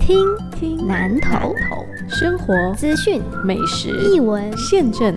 [0.00, 1.54] 听听南头
[2.08, 5.14] 生活资讯美食译文现政，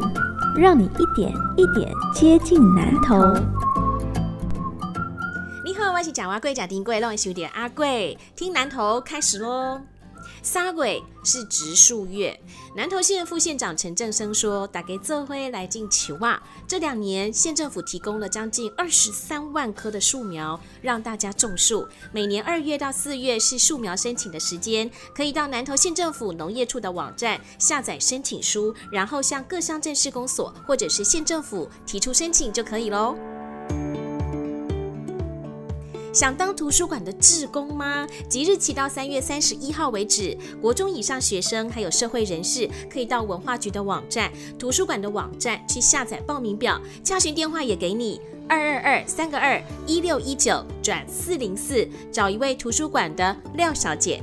[0.55, 3.15] 让你一点一点接近南头。
[5.65, 9.81] 你好，我是贾阿贵，贾丁贵，让我收点阿贵听南头开始喽。
[10.45, 12.37] 三鬼是植树月，
[12.75, 16.43] 南投县副县长陈正生说，打给这辉来进球啊。
[16.67, 21.87] 这两年县政府提供了将近二十三万棵的树苗，让大家种树。
[22.11, 33.15] 每年二月到四月是树苗申请的时间，可以到南投县政府农业处的网站下载申请书，然后向各乡镇市公所或者是县政府提出申请就可以喽。
[36.13, 38.07] 想当图书馆的志工吗？
[38.29, 54.21] 即日起到三月三十一号为止，国中以上学生还有社会人士可以到文化局的网站、图书馆的网站去下载报名表，洽询电话也给你二二二三个二一六一九转四零四，找一位图书馆的廖小姐。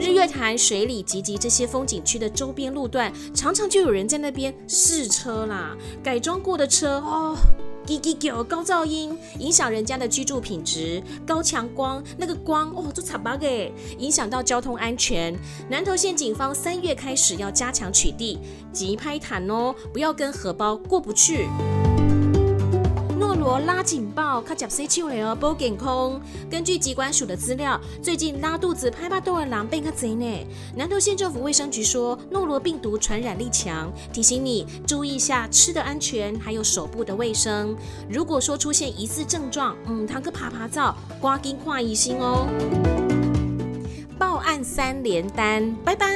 [0.00, 7.36] 日月潭、水里、集集这些风景区的周边路段，常常就有人在那边试车啦，改装过的车哦。
[7.88, 15.34] 叽叽叫，高噪音影响人家的居住品质，高强光，那个光哦，都惨巴给，影响到交通安全。
[15.70, 18.36] 南投县警方三月开始要加强取缔，
[18.74, 21.48] 急拍坦哦，不要跟荷包过不去。
[23.56, 26.20] 拉警报，卡甲 C 丘雷哦，不健康。
[26.50, 30.46] 根据机关署的资料，最近拉肚子、拍巴肚的狼变卡贼呢。
[30.76, 37.76] 南投县政府卫生局说，诺罗病毒传染力强，提醒你注意一下吃的安全，还有手部的卫生。
[38.10, 42.46] 如果说出现疑似症状，嗯，堂哥爬爬灶，刮筋跨疑心哦。
[44.18, 46.06] 报案三连单，拜拜。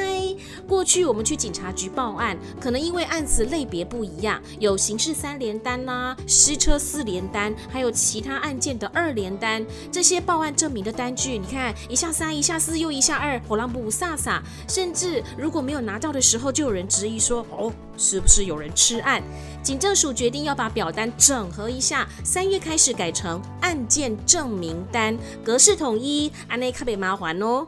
[0.69, 9.65] 过去我们去警察局报案，可能因为案子类别不一样，有刑事三连单啦，失车四连单，还有其他案件的二连单。
[9.91, 14.41] 这些报案证明的单据，你看一下三，一下四，又一下二，火浪不飒飒。
[14.69, 19.23] 甚至如果没有拿到的时候，就有人质疑说，哦，是不是有人吃案？
[19.63, 27.67] 警政署决定要把表单整合一下，三月开始改成案件证明单，格式统一，安内卡别麻烦哦。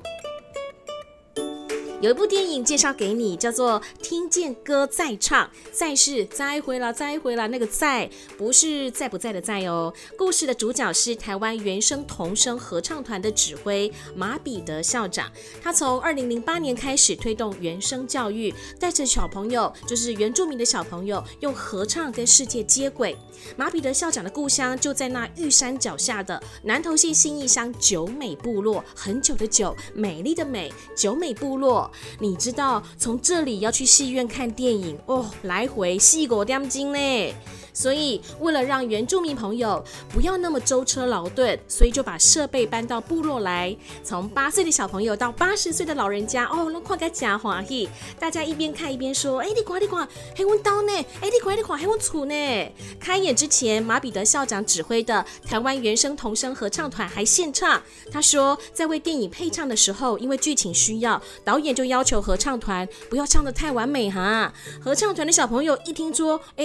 [2.04, 9.90] 有一部电影介绍给你，叫做《听见歌在唱》，在是再回了，再回了，那个在不是在不在的在哦。
[10.14, 15.32] 故事的主角是台湾原声童声合唱团的指挥马彼得校长，
[15.62, 23.16] 他从二零零八年开始推动原声教育，带着小朋友，就是原住民的小朋友，用合唱跟世界接轨。
[23.56, 31.90] 马彼得校长的故乡就在那玉山脚下的南投县新义乡九美部落，很久的久，美丽的美，九美部落。
[32.18, 37.34] 你知道从这里要去戏院看电影哦，来回四五点钟呢。
[37.76, 43.76] 所以为了让原住民朋友不要那么舟车劳顿，所以就把设备搬到部落来。
[44.04, 50.92] 从八岁的小朋友到八十岁的老人家，哦，那快个假华喜，大家一边看一边说：“哎，你看你看，黑温刀呢？
[51.20, 57.82] 哎，你看你看，黑温杵呢？”开演之前，马彼得校长指挥的台湾原声童声合唱团还献唱。
[58.12, 64.52] 他说，在为电影配唱的时候，因为剧情需要，导演就要求合唱团不要唱得太完美哈。
[64.80, 66.64] 合唱团的小朋友一听说，哎，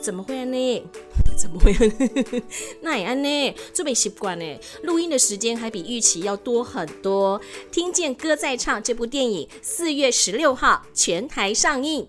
[0.00, 0.44] 怎么会？
[0.44, 0.82] 呢？
[1.36, 1.72] 怎么会？
[2.82, 3.54] 那也安呢？
[3.72, 4.60] 这没习惯呢。
[4.82, 7.40] 录音的时间还比预期要多很多。
[7.70, 12.08] 听见歌在唱这部电影，四月十六号全台上映。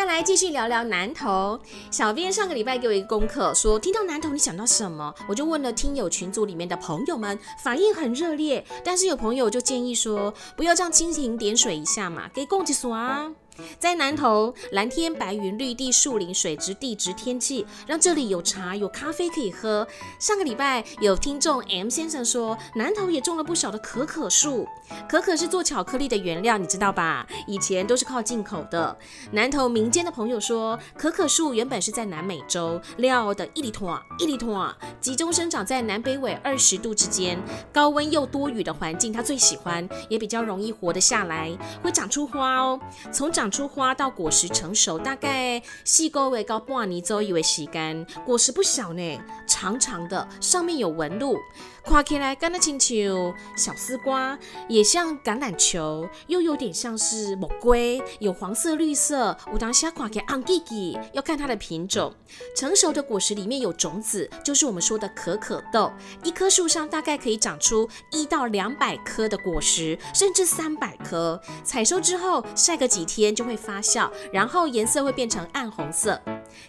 [0.00, 1.60] 再来继续聊聊南投。
[1.90, 5.14] 小编上个礼拜给我一个功课，说听到南投你想到什么？
[5.28, 8.64] 我就问了听友群组里面的朋友们，反应很热烈。
[8.82, 13.30] 但是有朋友就建议说，不要这样蜻蜓点水一下嘛，给供给所啊。
[13.78, 19.86] 在南投，蓝天白云、绿地、树林、水质、地质、天气，让这里有茶有咖啡可以喝。
[20.18, 24.66] 上个礼拜有听众 M 先生说，南投也种了不少的可可树。
[25.08, 27.26] 可可是做巧克力的原料，你知道吧？
[27.46, 28.96] 以前都是靠进口的。
[29.32, 37.40] 南投民间的朋友说，可可树原本是在南美洲，料的一里团一里团，集中生长在南北纬二十度之间，
[37.72, 42.80] 高温又多雨的环境，它最喜欢，也比较容易活得下来，会长出花哦。
[43.12, 51.36] 从长出花到果实成熟，大概细沟为高半年周以为洗干，果实不小呢，长长的，上面有纹路。
[51.82, 54.38] 看起来干得清球，小丝瓜
[54.68, 59.36] 也像橄榄球，又有点像是木龟，有黄色、绿色。
[59.50, 62.14] 我当下看起来昂吉吉，要看它的品种。
[62.54, 65.90] 成熟的果实里面有种子，就是我们说的可可豆。
[66.22, 71.40] 一棵树上大概可以长出一到两百颗的果实，甚至三百颗。
[71.64, 76.20] 采收之后晒个几天就会发酵，然后颜色会变成暗红色。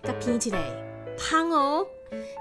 [0.02, 0.58] 它拼起来，
[1.18, 1.86] 胖哦。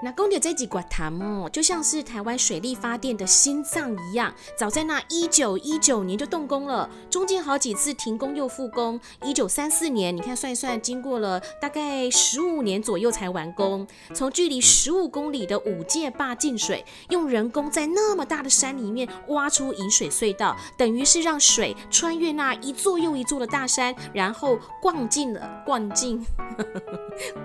[0.03, 8.99] 那公牛这几管潭哦，就像是台湾水力发电的心脏一样，早在那一九一九年就动工了，中间好几次停工又复工。
[9.23, 13.87] 一九三四年，你看算一算，经过了大概十五年左右才完工。
[14.13, 26.25] 从距离十五公里的五界坝进水，用人工在那么大的山里面挖出引水隧道，等于是让水穿越那一座又一座的大山，然后灌进了灌进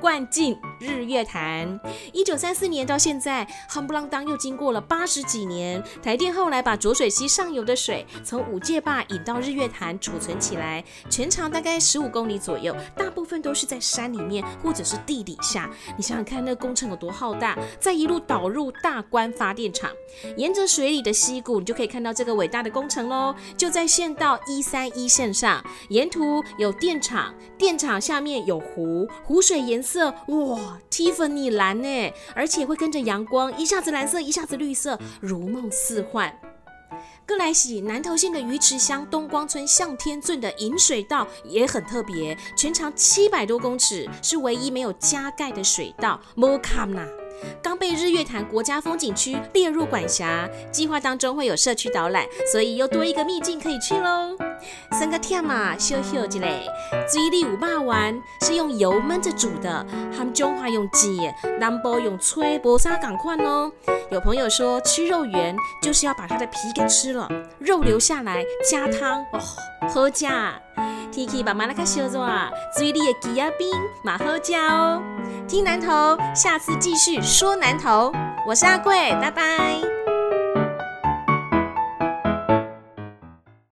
[0.01, 1.79] 灌进日月潭。
[2.17, 5.83] 一九三四年到现在，夯不啷当又经过了八十几年。
[6.03, 15.71] 台电后来把浊水溪上游的水从五界坝引到日月潭储存起来，全长大概十五公里左右，大部分都是在山里面或者是地底下。
[15.95, 17.55] 你想想看，那工程有多浩大！
[17.79, 19.91] 再一路导入大关发电厂，
[20.39, 23.35] 沿着水里的溪谷，你就可以看到这个伟大的工程喽。
[23.59, 32.06] 就在县道一三一线上，沿途有电厂，电厂下面有湖，湖水颜色哇漆粉泥蓝呢。
[32.35, 36.35] 而且会跟着阳光，一下子蓝色，一下子绿色，如梦似幻。
[37.27, 46.21] 哥来喜南投县的鱼池乡东光村向天圳的引水道也很特别，全长七百多公尺，是唯一没有加盖的水道。
[46.37, 47.05] 摩卡纳
[47.63, 54.37] 刚被日月潭国家风景区列入管辖，计划当中会有社区导览，所以又多一个秘境可以去喽。
[54.93, 56.67] 三个天嘛，小小之类，
[57.09, 59.87] 水里五霸丸是用油焖着煮的，
[60.17, 63.71] 他们中华用煎，南部用吹，薄沙赶快哦。
[64.11, 67.29] 有朋友说吃肉圆就是要把它的皮给吃了，
[67.59, 69.41] 肉留下来加汤哦，
[69.89, 70.27] 好吃。
[71.17, 73.67] Tiki 把马拉卡小做啊，水里的鸡鸭冰
[74.03, 75.03] 马好吃哦。
[75.49, 78.13] 听南头，下次继续说南头，
[78.47, 79.81] 我是阿贵，拜拜。